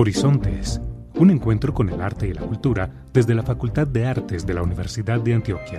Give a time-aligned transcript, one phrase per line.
[0.00, 0.80] Horizontes,
[1.16, 4.62] un encuentro con el arte y la cultura desde la Facultad de Artes de la
[4.62, 5.78] Universidad de Antioquia.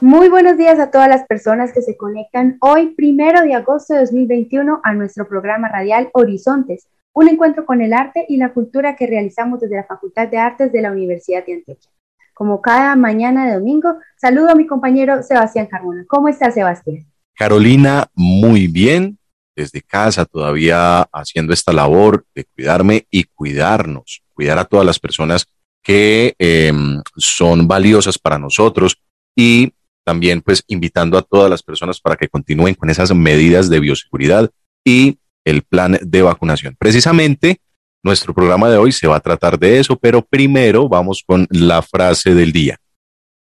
[0.00, 4.00] Muy buenos días a todas las personas que se conectan hoy, primero de agosto de
[4.00, 9.06] 2021, a nuestro programa radial Horizontes, un encuentro con el arte y la cultura que
[9.06, 11.90] realizamos desde la Facultad de Artes de la Universidad de Antioquia.
[12.34, 16.04] Como cada mañana de domingo, saludo a mi compañero Sebastián Carmona.
[16.08, 17.06] ¿Cómo está Sebastián?
[17.34, 19.18] Carolina, muy bien.
[19.56, 25.46] Desde casa todavía haciendo esta labor de cuidarme y cuidarnos, cuidar a todas las personas
[25.80, 29.00] que em, son valiosas para nosotros
[29.36, 33.78] y también pues invitando a todas las personas para que continúen con esas medidas de
[33.78, 34.50] bioseguridad
[34.84, 36.76] y el plan de vacunación.
[36.78, 37.60] Precisamente
[38.02, 41.80] nuestro programa de hoy se va a tratar de eso, pero primero vamos con la
[41.80, 42.78] frase del día.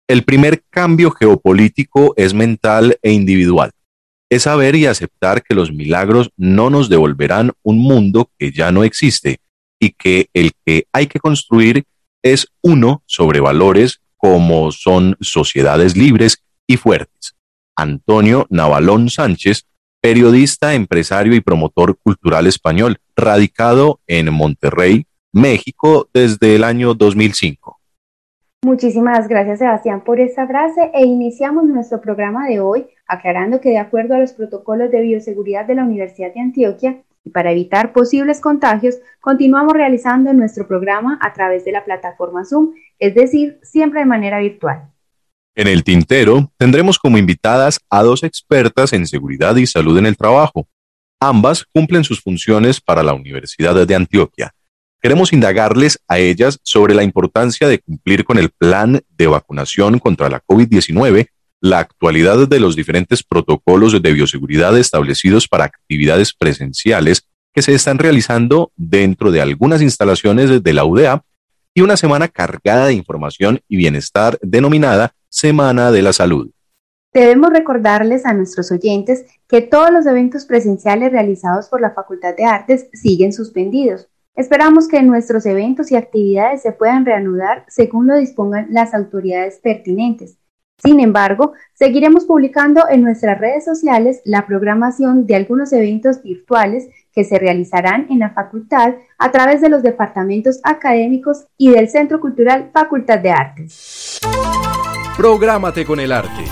[0.07, 3.71] El primer cambio geopolítico es mental e individual.
[4.29, 8.85] Es saber y aceptar que los milagros no nos devolverán un mundo que ya no
[8.85, 9.39] existe
[9.79, 11.83] y que el que hay que construir
[12.23, 17.35] es uno sobre valores como son sociedades libres y fuertes.
[17.75, 19.67] Antonio Navalón Sánchez,
[20.01, 27.77] periodista, empresario y promotor cultural español, radicado en Monterrey, México, desde el año 2005.
[28.63, 33.77] Muchísimas gracias Sebastián por esta frase e iniciamos nuestro programa de hoy aclarando que de
[33.77, 38.41] acuerdo a los protocolos de bioseguridad de la Universidad de Antioquia y para evitar posibles
[38.41, 44.05] contagios, continuamos realizando nuestro programa a través de la plataforma Zoom es decir, siempre de
[44.05, 44.89] manera virtual.
[45.57, 50.15] En el tintero tendremos como invitadas a dos expertas en seguridad y salud en el
[50.15, 50.69] trabajo.
[51.19, 54.53] Ambas cumplen sus funciones para la Universidad de Antioquia.
[55.01, 60.29] Queremos indagarles a ellas sobre la importancia de cumplir con el plan de vacunación contra
[60.29, 61.29] la COVID-19,
[61.59, 67.97] la actualidad de los diferentes protocolos de bioseguridad establecidos para actividades presenciales que se están
[67.97, 71.23] realizando dentro de algunas instalaciones de la UDA
[71.73, 76.51] y una semana cargada de información y bienestar denominada Semana de la Salud.
[77.13, 82.45] Debemos recordarles a nuestros oyentes que todos los eventos presenciales realizados por la Facultad de
[82.45, 84.07] Artes siguen suspendidos.
[84.35, 90.37] Esperamos que nuestros eventos y actividades se puedan reanudar según lo dispongan las autoridades pertinentes.
[90.83, 97.23] Sin embargo, seguiremos publicando en nuestras redes sociales la programación de algunos eventos virtuales que
[97.23, 102.69] se realizarán en la facultad a través de los departamentos académicos y del Centro Cultural
[102.71, 104.19] Facultad de Artes.
[105.17, 106.45] Prográmate con el arte.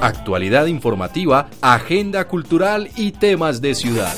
[0.00, 4.14] Actualidad informativa, agenda cultural y temas de ciudad.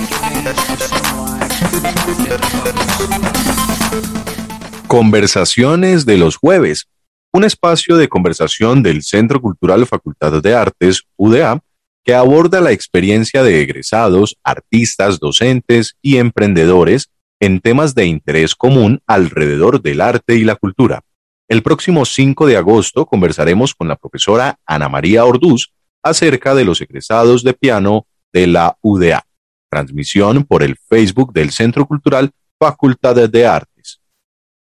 [4.87, 6.87] Conversaciones de los jueves
[7.33, 11.61] un espacio de conversación del Centro Cultural Facultad de Artes, UDA,
[12.05, 19.01] que aborda la experiencia de egresados, artistas, docentes y emprendedores en temas de interés común
[19.07, 21.03] alrededor del arte y la cultura.
[21.51, 26.81] El próximo 5 de agosto conversaremos con la profesora Ana María Orduz acerca de los
[26.81, 29.27] egresados de piano de la UDA.
[29.69, 34.01] Transmisión por el Facebook del Centro Cultural Facultad de Artes.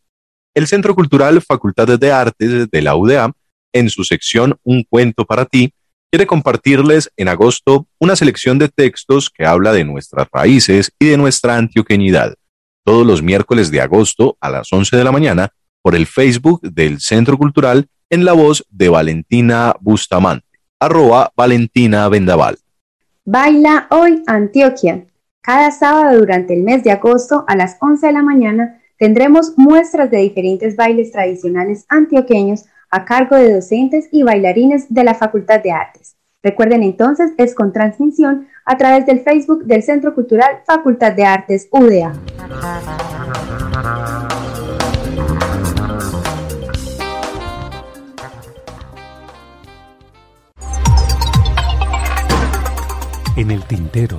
[0.56, 3.32] El Centro Cultural Facultad de Artes de la UDA,
[3.72, 5.72] en su sección Un cuento para ti,
[6.11, 11.17] quiere compartirles en agosto una selección de textos que habla de nuestras raíces y de
[11.17, 12.34] nuestra antioqueñidad
[12.84, 15.50] todos los miércoles de agosto a las 11 de la mañana
[15.82, 20.46] por el Facebook del Centro Cultural en la voz de Valentina Bustamante,
[20.78, 22.58] arroba Valentina Vendaval.
[23.25, 25.06] Baila hoy Antioquia.
[25.40, 30.11] Cada sábado durante el mes de agosto a las 11 de la mañana tendremos muestras
[30.11, 35.72] de diferentes bailes tradicionales antioqueños a cargo de docentes y bailarines de la Facultad de
[35.72, 36.16] Artes.
[36.42, 41.69] Recuerden entonces, es con transmisión a través del Facebook del Centro Cultural Facultad de Artes
[41.70, 42.12] UDA.
[53.37, 54.19] En el tintero.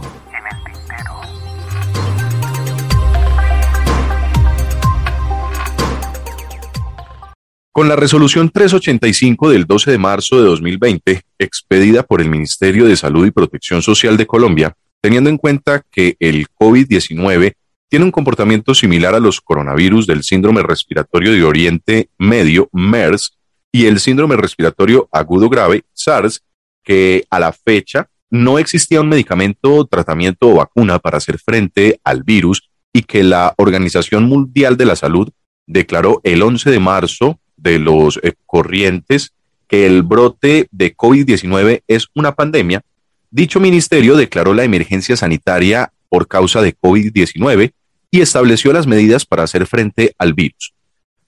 [7.73, 12.97] Con la resolución 385 del 12 de marzo de 2020, expedida por el Ministerio de
[12.97, 17.53] Salud y Protección Social de Colombia, teniendo en cuenta que el COVID-19
[17.87, 23.37] tiene un comportamiento similar a los coronavirus del síndrome respiratorio de Oriente Medio, MERS,
[23.71, 26.43] y el síndrome respiratorio agudo grave, SARS,
[26.83, 32.23] que a la fecha no existía un medicamento, tratamiento o vacuna para hacer frente al
[32.23, 35.29] virus y que la Organización Mundial de la Salud
[35.67, 39.33] declaró el 11 de marzo de los eh, corrientes
[39.67, 42.81] que el brote de COVID-19 es una pandemia,
[43.29, 47.71] dicho ministerio declaró la emergencia sanitaria por causa de COVID-19
[48.11, 50.73] y estableció las medidas para hacer frente al virus.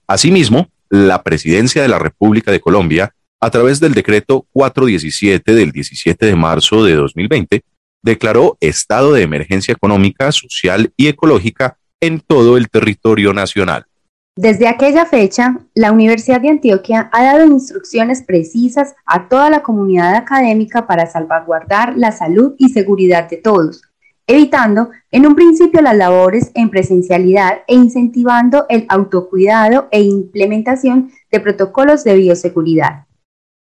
[0.06, 6.26] Asimismo, la Presidencia de la República de Colombia, a través del decreto 417 del 17
[6.26, 7.62] de marzo de 2020,
[8.02, 13.86] declaró estado de emergencia económica, social y ecológica en todo el territorio nacional.
[14.36, 20.16] Desde aquella fecha, la Universidad de Antioquia ha dado instrucciones precisas a toda la comunidad
[20.16, 23.82] académica para salvaguardar la salud y seguridad de todos,
[24.26, 31.38] evitando en un principio las labores en presencialidad e incentivando el autocuidado e implementación de
[31.38, 33.06] protocolos de bioseguridad.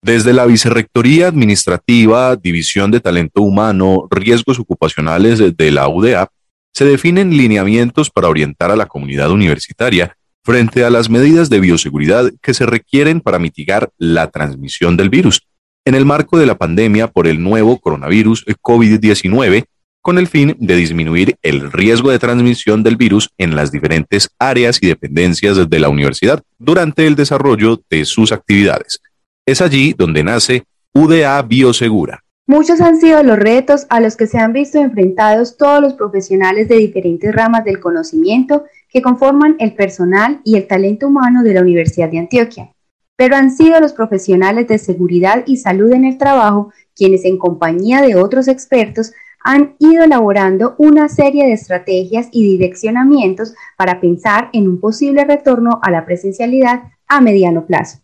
[0.04, 6.28] Desde la Vicerrectoría Administrativa, División de Talento Humano, Riesgos Ocupacionales de la UDA,
[6.72, 12.30] se definen lineamientos para orientar a la comunidad universitaria frente a las medidas de bioseguridad
[12.42, 15.48] que se requieren para mitigar la transmisión del virus
[15.86, 19.64] en el marco de la pandemia por el nuevo coronavirus COVID-19
[20.02, 24.82] con el fin de disminuir el riesgo de transmisión del virus en las diferentes áreas
[24.82, 29.00] y dependencias de la universidad durante el desarrollo de sus actividades.
[29.46, 32.22] Es allí donde nace UDA Biosegura.
[32.46, 36.68] Muchos han sido los retos a los que se han visto enfrentados todos los profesionales
[36.68, 38.64] de diferentes ramas del conocimiento
[38.94, 42.72] que conforman el personal y el talento humano de la Universidad de Antioquia,
[43.16, 48.02] pero han sido los profesionales de seguridad y salud en el trabajo quienes en compañía
[48.02, 49.12] de otros expertos
[49.42, 55.80] han ido elaborando una serie de estrategias y direccionamientos para pensar en un posible retorno
[55.82, 57.98] a la presencialidad a mediano plazo.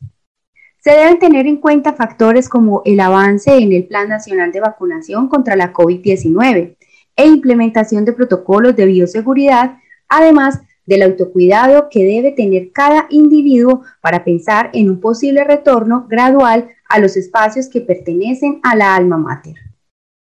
[0.79, 5.29] Se deben tener en cuenta factores como el avance en el Plan Nacional de Vacunación
[5.29, 6.77] contra la COVID-19
[7.15, 9.79] e implementación de protocolos de bioseguridad,
[10.09, 10.61] además
[10.91, 16.99] del autocuidado que debe tener cada individuo para pensar en un posible retorno gradual a
[16.99, 19.55] los espacios que pertenecen a la alma mater.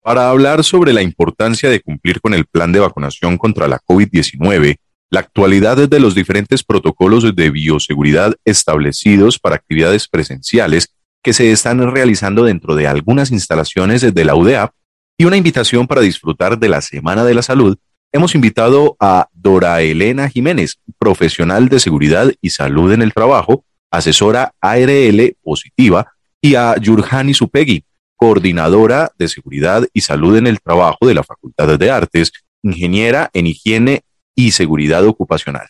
[0.02, 4.78] Para hablar sobre la importancia de cumplir con el plan de vacunación contra la COVID-19,
[5.12, 10.90] la actualidad de los diferentes protocolos de bioseguridad establecidos para actividades presenciales
[11.24, 14.72] que se están realizando dentro de algunas instalaciones de la UDEAP
[15.20, 17.78] y una invitación para disfrutar de la Semana de la Salud,
[18.12, 24.54] hemos invitado a Dora Elena Jiménez, profesional de seguridad y salud en el trabajo, asesora
[24.62, 27.84] ARL positiva, y a Yurjani Supegui,
[28.16, 32.32] coordinadora de seguridad y salud en el trabajo de la Facultad de Artes,
[32.64, 34.02] ingeniera en higiene
[34.36, 35.68] y seguridad ocupacional.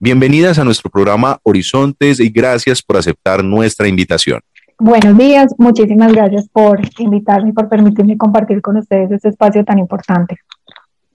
[0.00, 4.40] Bienvenidas a nuestro programa Horizontes y gracias por aceptar nuestra invitación.
[4.78, 9.80] Buenos días, muchísimas gracias por invitarme y por permitirme compartir con ustedes este espacio tan
[9.80, 10.38] importante.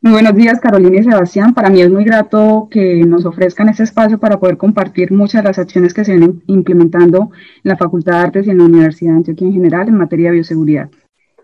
[0.04, 1.54] Muy buenos días, Carolina y Sebastián.
[1.54, 5.48] Para mí es muy grato que nos ofrezcan este espacio para poder compartir muchas de
[5.48, 7.32] las acciones que se vienen implementando
[7.64, 10.28] en la Facultad de Artes y en la Universidad de Antioquia en general en materia
[10.28, 10.90] de bioseguridad.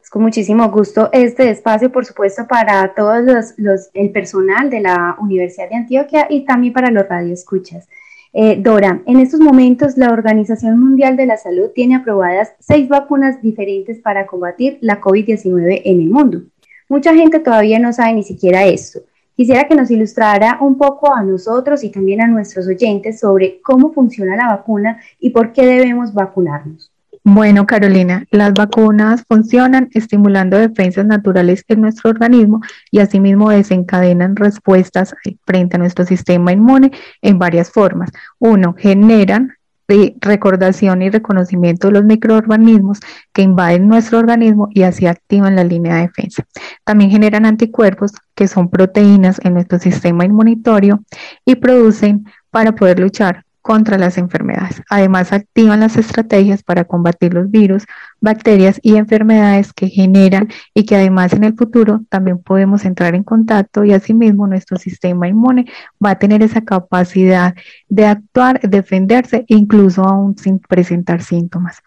[0.03, 3.23] Es con muchísimo gusto este espacio, por supuesto, para todos
[3.55, 7.87] los, el personal de la Universidad de Antioquia y también para los radioescuchas.
[8.33, 13.41] Eh, Dora, en estos momentos la Organización Mundial de la Salud tiene aprobadas seis vacunas
[13.41, 16.41] diferentes para combatir la COVID-19 en el mundo.
[16.89, 19.01] Mucha gente todavía no sabe ni siquiera esto.
[19.35, 23.93] Quisiera que nos ilustrara un poco a nosotros y también a nuestros oyentes sobre cómo
[23.93, 26.91] funciona la vacuna y por qué debemos vacunarnos.
[27.23, 35.13] Bueno, Carolina, las vacunas funcionan estimulando defensas naturales en nuestro organismo y asimismo desencadenan respuestas
[35.45, 36.91] frente a nuestro sistema inmune
[37.21, 38.09] en varias formas.
[38.39, 39.58] Uno, generan
[39.95, 42.99] de recordación y reconocimiento de los microorganismos
[43.33, 46.45] que invaden nuestro organismo y así activan la línea de defensa.
[46.83, 51.03] También generan anticuerpos, que son proteínas en nuestro sistema inmunitario
[51.43, 54.81] y producen para poder luchar contra las enfermedades.
[54.89, 57.85] Además, activan las estrategias para combatir los virus,
[58.19, 63.23] bacterias y enfermedades que generan y que además en el futuro también podemos entrar en
[63.23, 65.67] contacto y asimismo nuestro sistema inmune
[66.03, 67.53] va a tener esa capacidad
[67.89, 71.83] de actuar, defenderse, incluso aún sin presentar síntomas.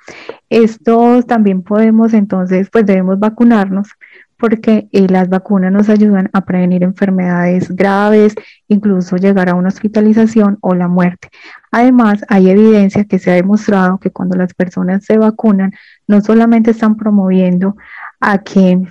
[0.51, 3.89] Esto también podemos entonces, pues debemos vacunarnos
[4.43, 8.35] porque eh, las vacunas nos ayudan a prevenir enfermedades graves,
[8.67, 11.29] incluso llegar a una hospitalización o la muerte.
[11.71, 15.73] Además, hay evidencia que se ha demostrado que cuando las personas se vacunan,
[16.09, 17.77] no solamente están promoviendo
[18.19, 18.83] a que,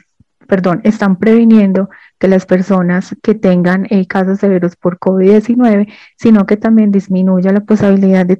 [0.47, 6.55] perdón, están previniendo que las personas que tengan eh, casos severos por COVID-19, sino que
[6.55, 8.37] también disminuya la posibilidad de,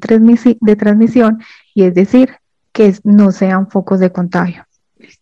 [0.62, 1.42] de transmisión
[1.74, 2.38] y es decir,
[2.72, 4.66] que no sean focos de contagio.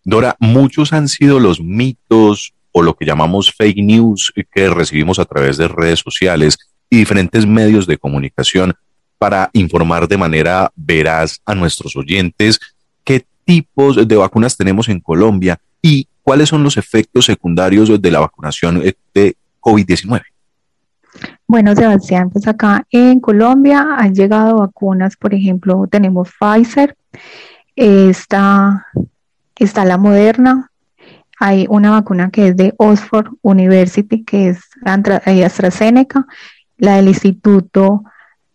[0.04, 5.26] Dora, muchos han sido los mitos o lo que llamamos fake news que recibimos a
[5.26, 6.58] través de redes sociales
[6.90, 8.74] y diferentes medios de comunicación
[9.18, 12.60] para informar de manera veraz a nuestros oyentes
[13.04, 18.20] qué tipos de vacunas tenemos en Colombia y cuáles son los efectos secundarios de la
[18.20, 18.82] vacunación
[19.14, 20.22] de COVID-19.
[21.48, 26.96] Bueno, Sebastián, pues acá en Colombia han llegado vacunas, por ejemplo, tenemos Pfizer,
[27.76, 28.86] está,
[29.64, 30.70] está la Moderna,
[31.40, 34.60] hay una vacuna que es de Oxford University, que es
[35.26, 36.26] eh, AstraZeneca,
[36.78, 38.04] la del Instituto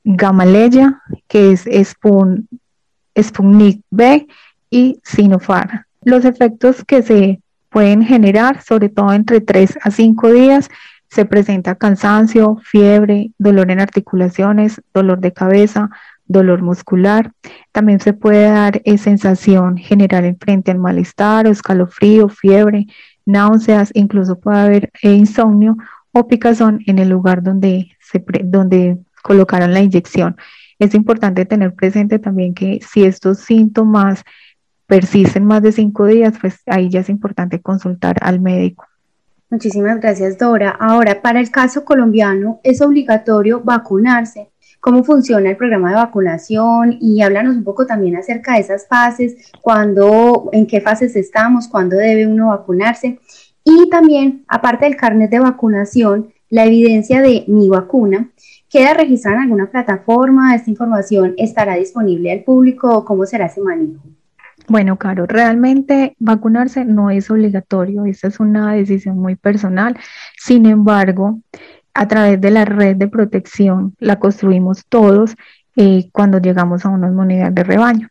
[0.05, 2.47] Gamaleya, que es Spun,
[3.19, 4.27] Sputnik B
[4.71, 5.85] y Sinopharm.
[6.03, 10.69] Los efectos que se pueden generar, sobre todo entre 3 a 5 días,
[11.09, 15.91] se presenta cansancio, fiebre, dolor en articulaciones, dolor de cabeza,
[16.27, 17.33] dolor muscular.
[17.73, 22.87] También se puede dar eh, sensación general en frente al malestar o escalofrío, fiebre,
[23.27, 25.77] náuseas, incluso puede haber eh, insomnio
[26.13, 30.37] o picazón en el lugar donde, se donde colocaron la inyección.
[30.79, 34.25] Es importante tener presente también que si estos síntomas
[34.87, 38.87] persisten más de cinco días, pues ahí ya es importante consultar al médico.
[39.51, 40.71] Muchísimas gracias, Dora.
[40.71, 44.51] Ahora, para el caso colombiano, ¿es obligatorio vacunarse?
[44.85, 46.99] ¿Cómo funciona el programa de vacunación?
[47.01, 51.97] Y háblanos un poco también acerca de esas fases, cuándo, en qué fases estamos, cuándo
[51.97, 53.19] debe uno vacunarse.
[53.65, 58.29] Y también, aparte del carnet de vacunación, la evidencia de mi vacuna,
[58.69, 60.55] ¿queda registrada en alguna plataforma?
[60.55, 63.07] ¿Esta información estará disponible al público?
[63.07, 64.03] ¿Cómo será ese manejo?
[64.69, 69.97] Bueno, Caro, realmente vacunarse no es obligatorio, esa es una decisión muy personal.
[70.37, 71.39] Sin embargo,
[71.95, 75.35] a través de la red de protección la construimos todos
[75.77, 78.09] eh, cuando llegamos a una inmunidad de rebaño.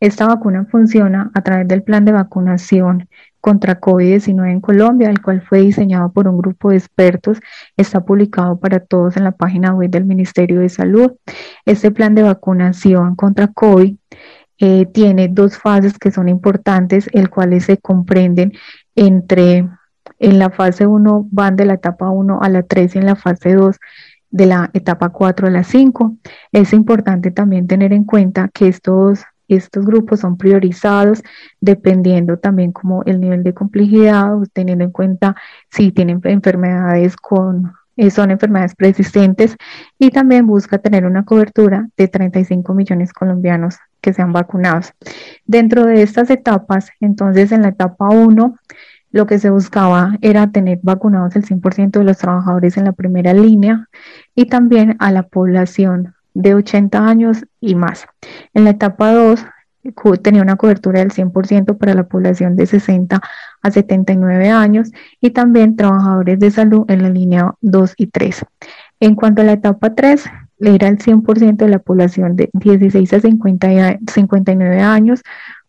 [0.00, 3.08] Esta vacuna funciona a través del plan de vacunación
[3.40, 7.40] contra COVID-19 en Colombia, el cual fue diseñado por un grupo de expertos,
[7.76, 11.12] está publicado para todos en la página web del Ministerio de Salud.
[11.64, 13.96] Este plan de vacunación contra COVID
[14.58, 18.52] eh, tiene dos fases que son importantes, el cuales se comprenden
[18.94, 19.68] entre,
[20.20, 23.16] en la fase 1 van de la etapa 1 a la 3 y en la
[23.16, 23.76] fase 2
[24.30, 26.16] de la etapa 4 a la 5.
[26.52, 31.22] Es importante también tener en cuenta que estos, estos grupos son priorizados
[31.60, 35.34] dependiendo también como el nivel de complejidad, teniendo en cuenta
[35.70, 39.56] si tienen enfermedades con eh, son enfermedades persistentes
[39.98, 44.92] y también busca tener una cobertura de 35 millones colombianos que sean vacunados.
[45.44, 48.56] Dentro de estas etapas, entonces en la etapa 1,
[49.10, 53.32] lo que se buscaba era tener vacunados el 100% de los trabajadores en la primera
[53.32, 53.88] línea
[54.34, 58.06] y también a la población de 80 años y más.
[58.54, 59.44] En la etapa 2
[60.22, 63.20] tenía una cobertura del 100% para la población de 60
[63.62, 64.90] a 79 años
[65.20, 68.44] y también trabajadores de salud en la línea 2 y 3.
[69.00, 70.24] En cuanto a la etapa 3,
[70.60, 75.22] era el 100% de la población de 16 a 59 años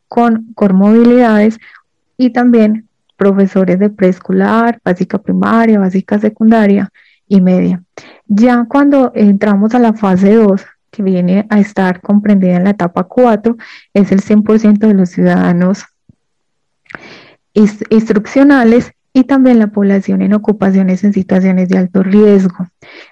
[0.09, 1.57] con comorbilidades
[2.17, 2.89] y también
[3.21, 6.89] profesores de preescolar, básica primaria, básica secundaria
[7.27, 7.83] y media.
[8.25, 13.03] Ya cuando entramos a la fase 2, que viene a estar comprendida en la etapa
[13.03, 13.57] 4,
[13.93, 15.85] es el 100% de los ciudadanos
[17.53, 22.69] instruccionales y también la población en ocupaciones en situaciones de alto riesgo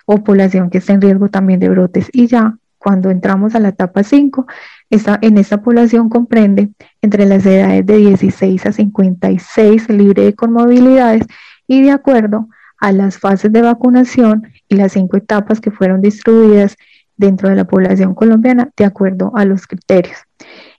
[0.08, 2.10] o población que está en riesgo también de brotes.
[2.14, 4.48] Y ya cuando entramos a la etapa 5,
[4.90, 6.70] en esta población comprende
[7.02, 11.26] entre las edades de 16 a 56 libre de conmovilidades
[11.68, 16.76] y de acuerdo a las fases de vacunación y las cinco etapas que fueron distribuidas
[17.18, 20.18] dentro de la población colombiana de acuerdo a los criterios.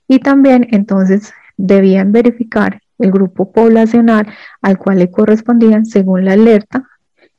[0.07, 4.27] Y también entonces debían verificar el grupo poblacional
[4.61, 6.83] al cual le correspondían según la alerta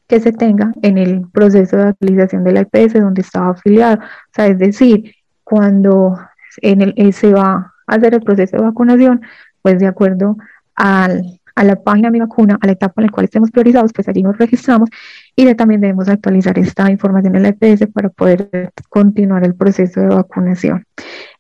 [0.07, 3.99] que se tenga en el proceso de actualización de la IPS donde estaba afiliado.
[3.99, 6.19] O sea, es decir, cuando
[6.63, 9.23] en el, eh, se va a hacer el proceso de vacunación,
[9.63, 10.37] pues de acuerdo
[10.75, 14.09] al, a la página Mi Vacuna, a la etapa en la cual estemos priorizados, pues
[14.09, 14.89] allí nos registramos
[15.37, 20.09] y también debemos actualizar esta información en la IPS para poder continuar el proceso de
[20.09, 20.87] vacunación.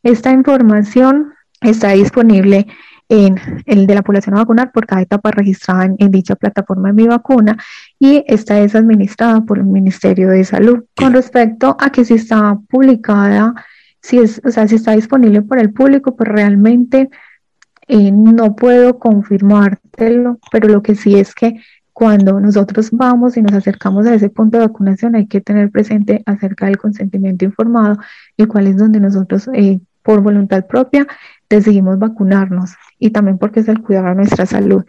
[0.02, 2.66] Esta información está disponible
[3.08, 6.94] en el de la población a vacunar por cada etapa registrada en, dicha plataforma de
[6.94, 7.58] mi vacuna
[7.98, 10.84] y esta es administrada por el Ministerio de Salud.
[10.96, 13.54] Con respecto a que si está publicada,
[14.02, 17.08] si es, o sea, si está disponible para el público, pues realmente
[17.88, 21.60] eh, no puedo confirmártelo, pero lo que sí es que
[21.92, 26.22] cuando nosotros vamos y nos acercamos a ese punto de vacunación hay que tener presente
[26.26, 27.98] acerca del consentimiento informado,
[28.36, 31.06] el cual es donde nosotros eh, por voluntad propia
[31.48, 34.84] decidimos vacunarnos y también porque es el cuidar a nuestra salud.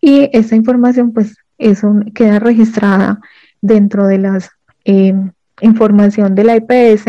[0.00, 3.20] Y esta información pues eso queda registrada
[3.60, 4.50] dentro de las
[4.84, 5.14] eh,
[5.60, 7.04] información de la IPS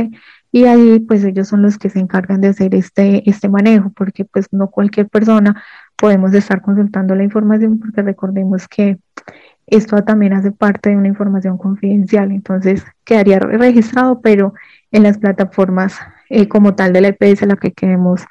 [0.51, 4.25] y ahí pues ellos son los que se encargan de hacer este, este manejo porque
[4.25, 5.63] pues no cualquier persona
[5.96, 8.98] podemos estar consultando la información porque recordemos que
[9.68, 14.53] esto también hace parte de una información confidencial, entonces quedaría registrado pero
[14.91, 15.96] en las plataformas
[16.29, 18.22] eh, como tal de la EPS a la que queremos,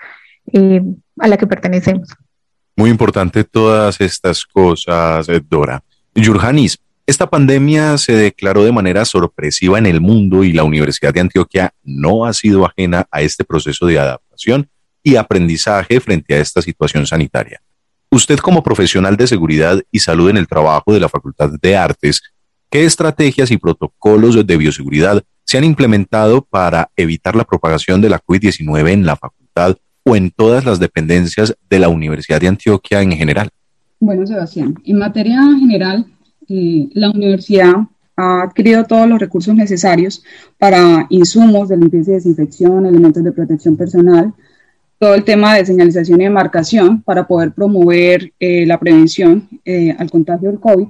[0.53, 0.83] eh,
[1.19, 2.09] a la que pertenecemos.
[2.77, 5.83] Muy importante todas estas cosas, eh, Dora.
[6.15, 11.21] Yurjanis, esta pandemia se declaró de manera sorpresiva en el mundo y la Universidad de
[11.21, 14.69] Antioquia no ha sido ajena a este proceso de adaptación
[15.03, 17.62] y aprendizaje frente a esta situación sanitaria.
[18.11, 22.21] Usted como profesional de seguridad y salud en el trabajo de la Facultad de Artes,
[22.71, 28.21] ¿qué estrategias y protocolos de bioseguridad se han implementado para evitar la propagación de la
[28.21, 33.12] COVID-19 en la facultad o en todas las dependencias de la Universidad de Antioquia en
[33.12, 33.49] general?
[33.99, 36.05] Bueno, Sebastián, en materia general,
[36.49, 37.75] la universidad
[38.17, 40.25] ha adquirido todos los recursos necesarios
[40.59, 44.33] para insumos de limpieza y desinfección, elementos de protección personal,
[44.99, 50.11] todo el tema de señalización y demarcación para poder promover eh, la prevención eh, al
[50.11, 50.88] contagio del COVID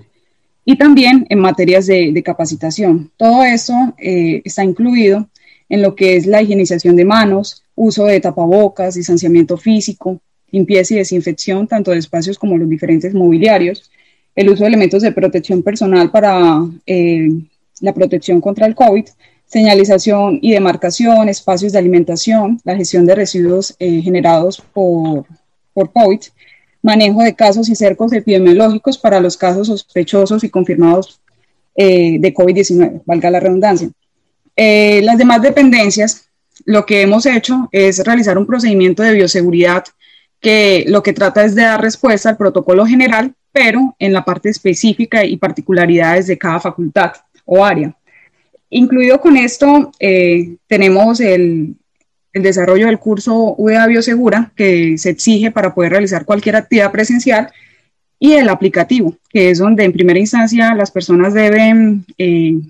[0.65, 3.11] y también en materias de, capacitación.
[3.17, 5.29] Todo eso eh, está incluido
[5.69, 10.99] en lo que es la higienización de manos, uso de tapabocas, distanciamiento físico, limpieza y
[10.99, 13.91] desinfección tanto de espacios como los diferentes mobiliarios,
[14.39, 17.29] el uso de elementos de protección personal para eh,
[17.81, 19.05] la protección contra el COVID,
[19.47, 25.25] señalización y demarcación, espacios de alimentación, la gestión de residuos eh, generados por,
[25.75, 26.21] por COVID,
[26.83, 31.21] manejo de casos y cercos epidemiológicos para los casos sospechosos y confirmados
[31.75, 33.91] eh, de COVID-19, valga la redundancia.
[34.55, 36.29] las demás dependencias,
[36.65, 39.83] lo que hemos hecho es realizar un procedimiento de bioseguridad
[40.41, 44.49] que lo que trata es de dar respuesta al protocolo general pero en la parte
[44.49, 47.13] específica y particularidades de cada facultad
[47.45, 47.95] o área.
[48.71, 51.75] Incluido con esto, eh, tenemos el,
[52.35, 57.51] desarrollo del curso UDA Biosegura, que se exige para poder realizar cualquier actividad presencial,
[58.21, 62.61] y el aplicativo, que es donde en primera instancia las personas deben eh,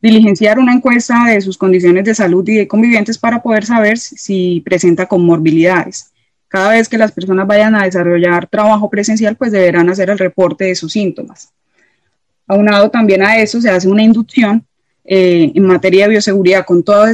[0.00, 4.60] diligenciar una encuesta de sus condiciones de salud y de convivientes para poder saber si
[4.64, 6.13] presenta comorbilidades.
[6.54, 10.66] Cada vez que las personas vayan a desarrollar trabajo presencial, pues deberán hacer el reporte
[10.66, 11.52] de sus síntomas.
[12.46, 14.64] Aunado también a eso, se hace una inducción
[15.04, 17.06] eh, en materia de bioseguridad con todo,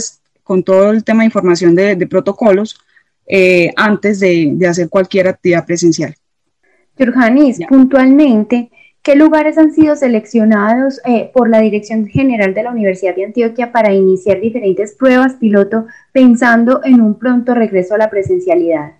[0.43, 2.79] con todo el tema de información de, protocolos
[3.27, 6.15] eh, antes de, hacer cualquier actividad presencial.
[6.99, 13.17] Yurjanis, puntualmente, ¿qué lugares han sido seleccionados eh, por la Dirección General de la Universidad
[13.17, 19.00] de Antioquia para iniciar diferentes pruebas piloto pensando en un pronto regreso a la presencialidad?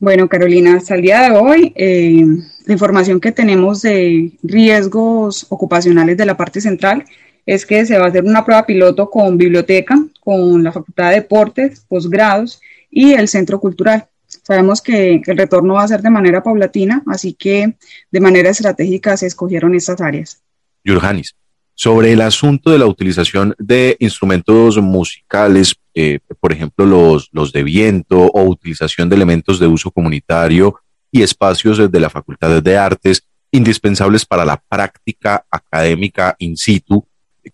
[0.00, 2.24] Bueno, Carolina, hasta el día de hoy, eh,
[2.64, 7.04] la información que tenemos de riesgos ocupacionales de la parte central
[7.44, 11.16] es que se va a hacer una prueba piloto con biblioteca, con la Facultad de
[11.16, 14.06] Deportes, posgrados y el Centro Cultural.
[14.26, 17.74] Sabemos que, el retorno va a ser de manera paulatina, así que
[18.10, 20.40] de manera estratégica se escogieron estas áreas.
[20.82, 21.34] Yurjanis,
[21.80, 27.62] sobre el asunto de la utilización de instrumentos musicales, eh, por ejemplo, los, los de
[27.62, 30.74] viento o utilización de elementos de uso comunitario
[31.10, 37.02] y espacios de la Facultad de Artes indispensables para la práctica académica in situ.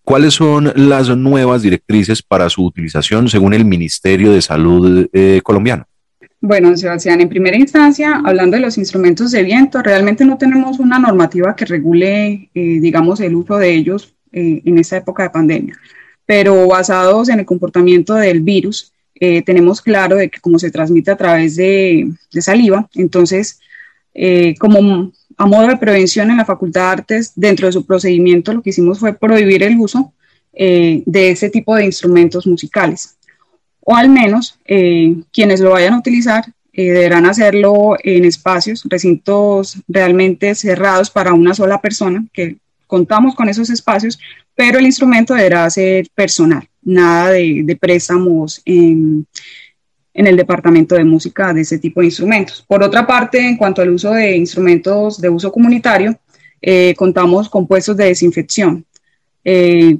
[0.03, 5.87] ¿Cuáles son las nuevas directrices para su utilización según el Ministerio de Salud eh, colombiano?
[6.41, 10.99] Bueno, Sebastián, en primera instancia, hablando de los instrumentos de viento, realmente no tenemos una
[10.99, 15.79] normativa que regule, eh, digamos, el uso de ellos eh, en esta época de pandemia.
[16.25, 21.11] Pero basados en el comportamiento del virus, eh, tenemos claro de que como se transmite
[21.11, 22.11] a través de,
[22.41, 23.61] saliva, entonces,
[24.15, 28.53] eh, como a modo de prevención en la Facultad de Artes, dentro de su procedimiento,
[28.53, 30.13] lo que hicimos fue prohibir el uso
[30.59, 33.17] de ese tipo de instrumentos musicales.
[33.81, 34.59] O al menos
[35.31, 41.81] quienes lo vayan a utilizar deberán hacerlo en espacios, recintos realmente cerrados para una sola
[41.83, 44.19] persona, que contamos con esos espacios,
[44.55, 49.27] pero el instrumento deberá ser personal, nada de, préstamos en,
[50.15, 52.65] el departamento de música de ese tipo de instrumentos.
[52.67, 56.19] Por otra parte, en cuanto al uso de instrumentos de uso comunitario,
[56.63, 58.87] eh, contamos con puestos de desinfección,
[59.45, 59.99] eh,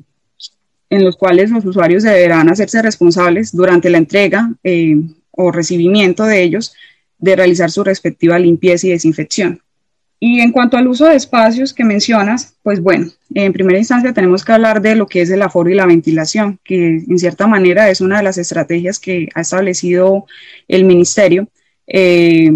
[0.89, 4.97] en los cuales los usuarios deberán hacerse responsables durante la entrega eh,
[5.33, 6.73] o recibimiento de ellos
[7.19, 9.61] de realizar su respectiva limpieza y desinfección.
[10.19, 14.45] Y en cuanto al uso de espacios que mencionas, pues bueno, en primera instancia tenemos
[14.45, 17.91] que hablar de lo que es el aforo y la ventilación, que en cierta manera
[17.91, 20.25] es una de las estrategias que ha establecido
[20.69, 21.49] el Ministerio
[21.87, 22.51] eh,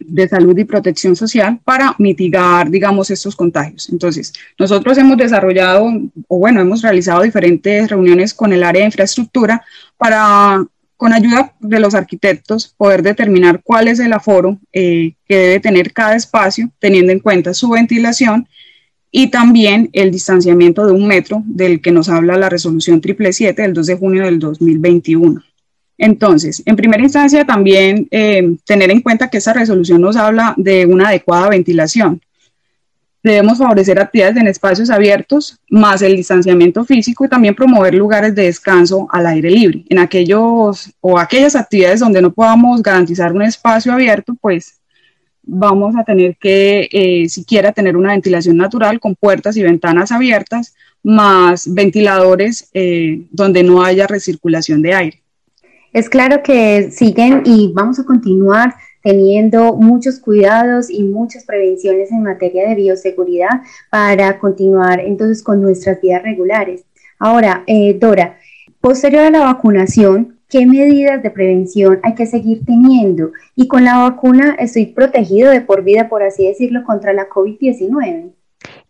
[0.00, 3.88] de Salud y Protección Social para mitigar, digamos, estos contagios.
[3.90, 5.92] Entonces, nosotros hemos desarrollado,
[6.26, 9.62] o bueno, hemos realizado diferentes reuniones con el área de infraestructura
[9.96, 10.64] para
[10.98, 15.92] con ayuda de los arquitectos, poder determinar cuál es el aforo eh, que debe tener
[15.92, 18.48] cada espacio, teniendo en cuenta su ventilación
[19.12, 23.74] y también el distanciamiento de un metro del que nos habla la resolución 777 del
[23.74, 25.40] 2 de junio del 2021.
[25.98, 30.84] Entonces, en primera instancia, también eh, tener en cuenta que esa resolución nos habla de
[30.84, 32.20] una adecuada ventilación.
[33.22, 38.44] Debemos favorecer actividades en espacios abiertos, más el distanciamiento físico y también promover lugares de
[38.44, 39.84] descanso al aire libre.
[39.88, 44.78] En aquellos o aquellas actividades donde no podamos garantizar un espacio abierto, pues
[45.42, 50.74] vamos a tener que eh, siquiera tener una ventilación natural con puertas y ventanas abiertas,
[51.02, 55.22] más ventiladores eh, donde no haya recirculación de aire.
[55.92, 58.74] Es claro que siguen y vamos a continuar
[59.08, 65.98] teniendo muchos cuidados y muchas prevenciones en materia de bioseguridad para continuar entonces con nuestras
[66.02, 66.84] vidas regulares.
[67.18, 68.36] Ahora, eh, Dora,
[68.82, 73.30] posterior a la vacunación, ¿qué medidas de prevención hay que seguir teniendo?
[73.56, 78.30] Y con la vacuna estoy protegido de por vida, por así decirlo, contra la COVID-19.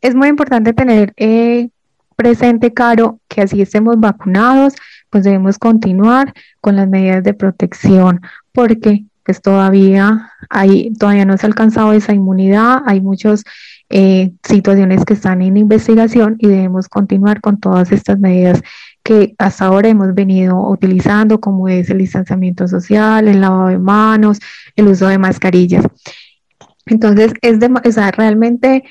[0.00, 1.68] Es muy importante tener eh,
[2.16, 4.74] presente, Caro, que así estemos vacunados,
[5.10, 11.44] pues debemos continuar con las medidas de protección, porque pues todavía hay, todavía no se
[11.44, 13.44] ha alcanzado esa inmunidad, hay muchas
[13.90, 18.62] eh, situaciones que están en investigación y debemos continuar con todas estas medidas
[19.02, 24.38] que hasta ahora hemos venido utilizando, como es el distanciamiento social, el lavado de manos,
[24.76, 25.84] el uso de mascarillas.
[26.86, 27.68] Entonces, es de,
[28.12, 28.84] realmente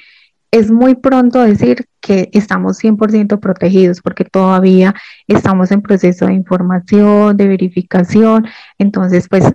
[0.52, 4.94] es muy pronto decir que estamos 100% protegidos porque todavía
[5.26, 8.46] estamos en proceso de información, de verificación.
[8.78, 9.52] Entonces, pues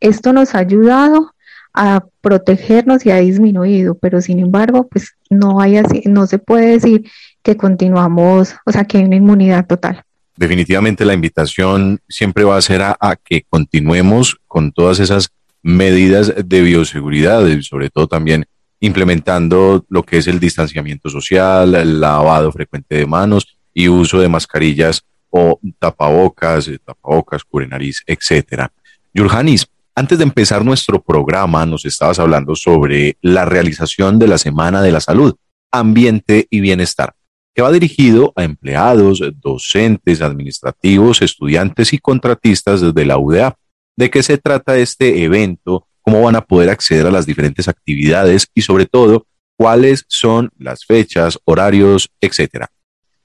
[0.00, 1.34] esto nos ha ayudado
[1.74, 6.72] a protegernos y ha disminuido, pero sin embargo, pues no hay así, no se puede
[6.72, 7.08] decir
[7.42, 10.02] que continuamos, o sea, que hay una inmunidad total.
[10.36, 15.30] Definitivamente la invitación siempre va a ser a, que continuemos con todas esas
[15.62, 18.46] medidas de bioseguridad, sobre todo también
[18.80, 24.28] implementando lo que es el distanciamiento social, el lavado frecuente de manos y uso de
[24.28, 28.72] mascarillas o tapabocas, tapabocas, cubre nariz, etcétera.
[29.12, 29.66] Yurjanis,
[29.98, 34.92] antes de empezar nuestro programa, nos estabas hablando sobre la realización de la Semana de
[34.92, 35.34] la Salud,
[35.72, 37.14] Ambiente y Bienestar,
[37.52, 43.56] que va dirigido a empleados, docentes, administrativos, estudiantes y contratistas desde la UDA.
[43.96, 45.88] ¿De qué se trata este evento?
[46.00, 48.46] ¿Cómo van a poder acceder a las diferentes actividades?
[48.54, 52.70] Y sobre todo, ¿cuáles son las fechas, horarios, etcétera?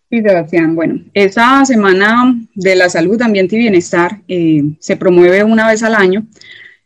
[0.09, 0.75] Sí, Sebastián.
[0.75, 5.93] Bueno, esa Semana de la Salud, Ambiente y Bienestar eh, se promueve una vez al
[5.93, 6.25] año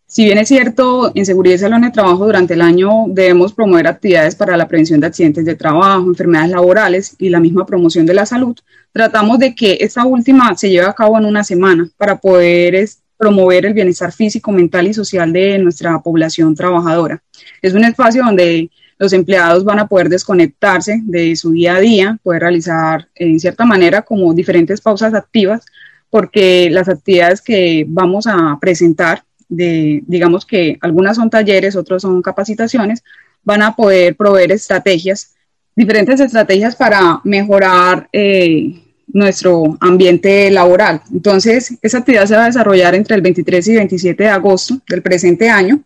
[0.07, 3.87] si bien es cierto, en seguridad y salud de trabajo durante el año debemos promover
[3.87, 8.13] actividades para la prevención de accidentes de trabajo, enfermedades laborales y la misma promoción de
[8.13, 8.57] la salud,
[8.93, 13.65] tratamos de que esta última se lleve a cabo en una semana para poder promover
[13.65, 17.21] el bienestar físico, mental y social de nuestra población trabajadora.
[17.61, 22.17] Es un espacio donde los empleados van a poder desconectarse de su día a día,
[22.23, 25.65] poder realizar en cierta manera como diferentes pausas activas,
[26.09, 32.21] porque las actividades que vamos a presentar de, digamos que algunas son talleres, otros son
[32.21, 33.03] capacitaciones,
[33.43, 35.35] van a poder proveer estrategias,
[35.75, 41.01] diferentes estrategias para mejorar eh, nuestro ambiente laboral.
[41.13, 45.01] Entonces, esa actividad se va a desarrollar entre el 23 y 27 de agosto del
[45.01, 45.81] presente año.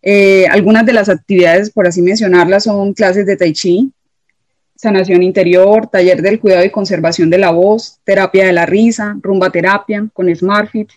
[0.00, 3.92] Eh, algunas de las actividades, por así mencionarlas, son clases de tai chi,
[4.74, 9.50] sanación interior, taller del cuidado y conservación de la voz, terapia de la risa, rumba
[9.50, 10.90] terapia con SmartFit,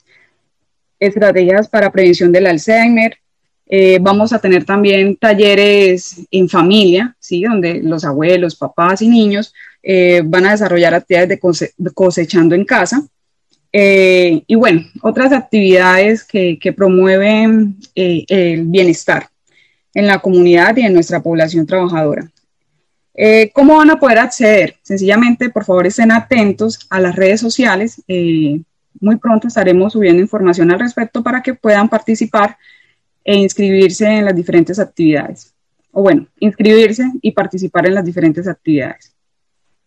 [1.01, 3.17] estrategias para prevención del Alzheimer.
[3.65, 7.43] Eh, vamos a tener también talleres en familia, ¿sí?
[7.43, 11.29] donde los abuelos, papás y niños eh, van a desarrollar actividades
[11.77, 13.03] de cosechando en casa.
[13.73, 19.29] Eh, y bueno, otras actividades que, que promueven el bienestar
[19.93, 22.29] en la comunidad y en nuestra población trabajadora.
[23.53, 24.75] ¿Cómo van a poder acceder?
[24.81, 28.01] Sencillamente, por favor, estén atentos a las redes sociales
[28.99, 32.58] muy pronto estaremos subiendo información al respecto para que puedan participar
[33.23, 35.54] e inscribirse en las diferentes actividades.
[35.91, 39.13] O bueno, inscribirse y participar en las diferentes actividades.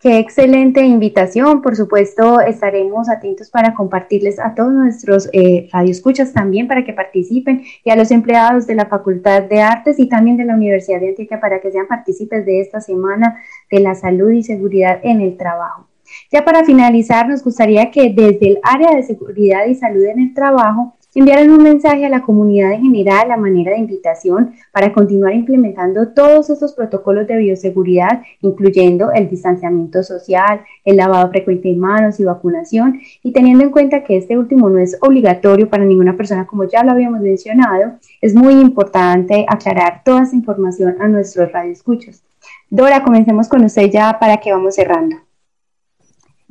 [0.05, 1.63] Qué excelente invitación.
[1.63, 7.63] Por supuesto, estaremos atentos para compartirles a todos nuestros eh, radioescuchas también para que participen
[7.83, 11.09] y a los empleados de la Facultad de Artes y también de la Universidad de
[11.09, 13.41] Antioquia para que sean partícipes de esta semana
[13.71, 15.89] de la salud y seguridad en el trabajo.
[16.31, 20.35] Ya para finalizar, nos gustaría que desde el área de seguridad y salud en el
[20.35, 25.33] trabajo enviaran un mensaje a la comunidad en general a manera de invitación para continuar
[25.35, 32.19] implementando todos estos protocolos de bioseguridad, incluyendo el distanciamiento social, el lavado frecuente de manos
[32.19, 36.47] y vacunación, y teniendo en cuenta que este último no es obligatorio para ninguna persona,
[36.47, 42.23] como ya lo habíamos mencionado, es muy importante aclarar toda esa información a nuestros radioescuchos.
[42.71, 45.17] Dora, comencemos con usted ya para que vamos cerrando.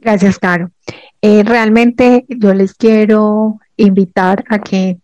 [0.04, 0.70] Gracias, Caro.
[1.22, 5.00] Eh, realmente yo les quiero invitar a que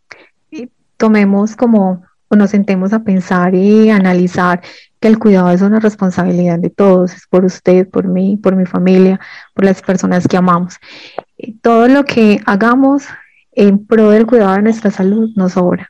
[0.97, 4.61] tomemos como o nos sentemos a pensar y analizar
[4.99, 8.65] que el cuidado es una responsabilidad de todos, es por usted, por mí, por mi
[8.65, 9.19] familia,
[9.53, 10.77] por las personas que amamos.
[11.61, 13.05] todo lo que hagamos
[13.53, 15.89] en pro del cuidado de nuestra salud nos sobra.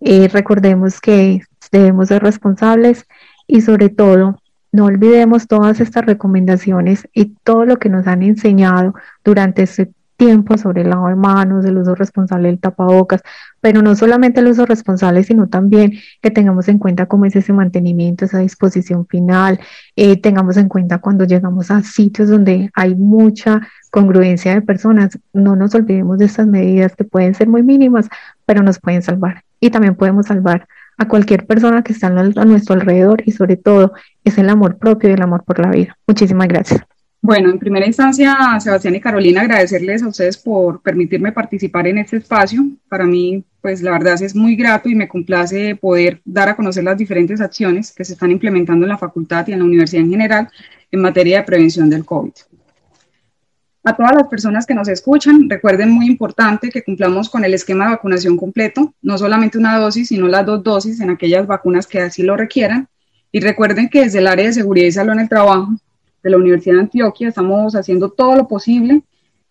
[0.00, 3.06] Eh, recordemos que debemos ser responsables
[3.46, 4.40] y sobre todo
[4.78, 10.56] no olvidemos todas estas recomendaciones y todo lo que nos han enseñado durante este tiempo
[10.56, 13.22] sobre el lavado de manos, el uso responsable del tapabocas,
[13.60, 17.52] pero no solamente el uso responsable, sino también que tengamos en cuenta cómo es ese
[17.52, 19.58] mantenimiento, esa disposición final,
[19.96, 23.60] eh, tengamos en cuenta cuando llegamos a sitios donde hay mucha
[23.90, 28.08] congruencia de personas, no nos olvidemos de estas medidas que pueden ser muy mínimas,
[28.46, 29.42] pero nos pueden salvar.
[29.58, 33.92] Y también podemos salvar a cualquier persona que está a nuestro alrededor y sobre todo
[34.24, 35.96] es el amor propio y el amor por la vida.
[36.06, 36.82] Muchísimas gracias.
[37.20, 42.18] Bueno, en primera instancia, Sebastián y Carolina, agradecerles a ustedes por permitirme participar en este
[42.18, 42.64] espacio.
[42.88, 46.84] Para mí, pues la verdad es muy grato y me complace poder dar a conocer
[46.84, 50.10] las diferentes acciones que se están implementando en la facultad y en la universidad en
[50.10, 50.48] general
[50.92, 52.32] en materia de prevención del COVID.
[53.88, 57.86] A todas las personas que nos escuchan, recuerden muy importante que cumplamos con el esquema
[57.86, 61.98] de vacunación completo, no solamente una dosis, sino las dos dosis en aquellas vacunas que
[61.98, 62.86] así lo requieran.
[63.32, 65.68] Y recuerden que desde el área de seguridad y salud en el trabajo
[66.22, 69.00] de la Universidad de Antioquia, estamos haciendo todo lo posible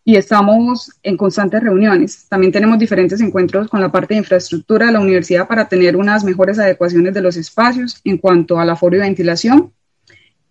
[0.05, 2.27] y estamos en constantes reuniones.
[2.29, 6.23] También tenemos diferentes encuentros con la parte de infraestructura de la universidad para tener unas
[6.23, 9.73] mejores adecuaciones de los espacios en cuanto al aforo y ventilación.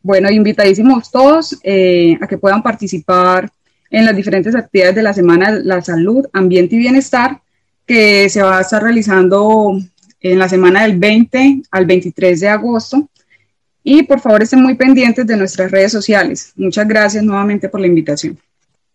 [0.02, 3.48] Bueno, invitadísimos todos eh, a que puedan participar
[3.90, 7.40] en las diferentes actividades de la Semana de la Salud, Ambiente y Bienestar,
[7.86, 9.78] que se va a estar realizando
[10.20, 13.08] en la semana del 20 al 23 de agosto
[13.82, 16.52] y por favor estén muy pendientes de nuestras redes sociales.
[16.56, 18.36] Muchas gracias nuevamente por la invitación.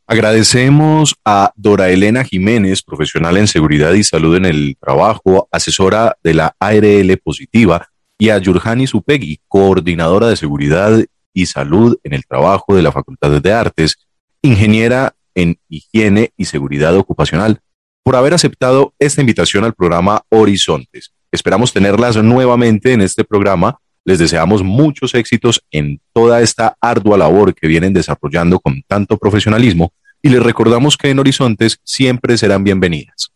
[0.06, 6.34] Agradecemos a Dora Elena Jiménez, profesional en seguridad y salud en el trabajo, asesora de
[6.34, 11.00] la ARL Positiva, y a Yurjani Supegui, coordinadora de seguridad
[11.34, 13.98] y salud en el trabajo de la Facultad de Artes,
[14.42, 17.62] ingeniera en higiene y seguridad ocupacional,
[18.04, 21.14] por haber aceptado esta invitación al programa Horizontes.
[21.32, 27.54] Esperamos tenerlas nuevamente en este programa les deseamos muchos éxitos en toda esta ardua labor
[27.54, 33.32] que vienen desarrollando con tanto profesionalismo y les recordamos que en Horizontes siempre serán bienvenidas.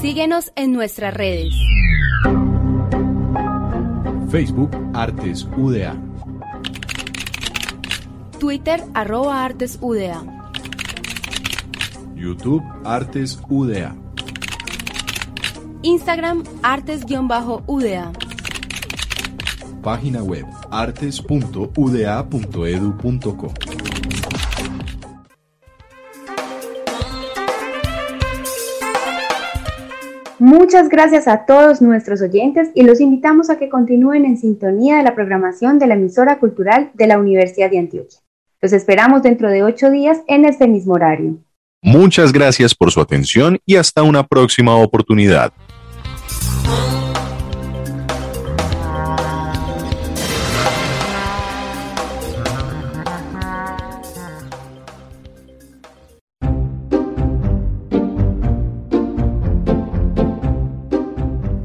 [0.00, 1.52] Síguenos en nuestras redes.
[4.30, 5.96] Facebook Artes UDA.
[8.38, 10.22] Twitter arroba Artes UDA.
[12.14, 13.96] YouTube Artes UDA.
[15.82, 18.12] Instagram artes-uda.
[19.82, 23.54] Página web artes.uda.edu.co.
[30.38, 35.04] Muchas gracias a todos nuestros oyentes y los invitamos a que continúen en sintonía de
[35.04, 38.18] la programación de la emisora cultural de la Universidad de Antioquia.
[38.60, 41.36] Los esperamos dentro de ocho días en este mismo horario.
[41.82, 45.52] Muchas gracias por su atención y hasta una próxima oportunidad.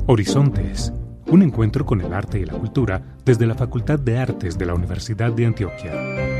[0.05, 0.91] Horizontes,
[1.27, 4.73] un encuentro con el arte y la cultura desde la Facultad de Artes de la
[4.73, 6.30] Universidad de Antioquia.